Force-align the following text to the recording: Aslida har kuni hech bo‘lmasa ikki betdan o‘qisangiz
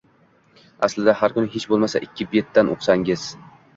Aslida 0.87 1.13
har 1.19 1.35
kuni 1.35 1.51
hech 1.57 1.67
bo‘lmasa 1.73 2.01
ikki 2.07 2.27
betdan 2.35 2.73
o‘qisangiz 2.77 3.29